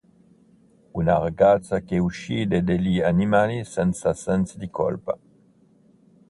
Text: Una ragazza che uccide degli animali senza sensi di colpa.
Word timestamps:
Una 0.95 1.19
ragazza 1.19 1.81
che 1.81 1.99
uccide 1.99 2.63
degli 2.63 3.01
animali 3.01 3.63
senza 3.63 4.15
sensi 4.15 4.57
di 4.57 4.67
colpa. 4.67 5.15